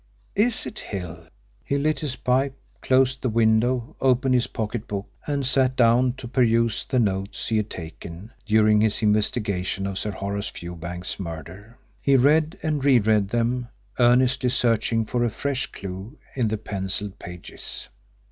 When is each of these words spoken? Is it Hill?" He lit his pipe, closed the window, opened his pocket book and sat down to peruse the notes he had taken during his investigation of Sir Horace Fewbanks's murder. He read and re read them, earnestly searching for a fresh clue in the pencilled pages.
Is 0.33 0.65
it 0.65 0.79
Hill?" 0.79 1.27
He 1.63 1.77
lit 1.77 1.99
his 1.99 2.15
pipe, 2.15 2.57
closed 2.81 3.21
the 3.21 3.29
window, 3.29 3.95
opened 4.01 4.33
his 4.33 4.47
pocket 4.47 4.87
book 4.87 5.05
and 5.27 5.45
sat 5.45 5.75
down 5.75 6.13
to 6.13 6.27
peruse 6.27 6.83
the 6.89 6.97
notes 6.97 7.49
he 7.49 7.57
had 7.57 7.69
taken 7.69 8.31
during 8.43 8.81
his 8.81 9.03
investigation 9.03 9.85
of 9.85 9.99
Sir 9.99 10.09
Horace 10.09 10.47
Fewbanks's 10.49 11.19
murder. 11.19 11.77
He 12.01 12.15
read 12.15 12.57
and 12.63 12.83
re 12.83 12.97
read 12.97 13.29
them, 13.29 13.67
earnestly 13.99 14.49
searching 14.49 15.05
for 15.05 15.23
a 15.23 15.29
fresh 15.29 15.67
clue 15.67 16.17
in 16.33 16.47
the 16.47 16.57
pencilled 16.57 17.19
pages. 17.19 17.87